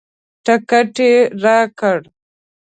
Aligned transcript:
ټکټ 0.45 0.95
یې 1.09 1.13
راکړ. 1.43 1.99